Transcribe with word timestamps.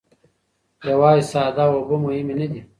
یوازې 0.89 1.23
ساده 1.31 1.65
اوبه 1.73 1.95
مهمې 2.05 2.33
نه 2.39 2.47
دي. 2.51 2.61